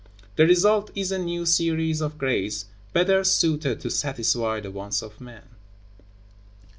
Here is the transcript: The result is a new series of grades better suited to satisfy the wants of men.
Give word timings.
The 0.35 0.47
result 0.47 0.89
is 0.95 1.11
a 1.11 1.19
new 1.19 1.45
series 1.45 2.01
of 2.01 2.17
grades 2.17 2.65
better 2.91 3.23
suited 3.23 3.81
to 3.81 3.91
satisfy 3.91 4.59
the 4.59 4.71
wants 4.71 5.03
of 5.03 5.21
men. 5.21 5.43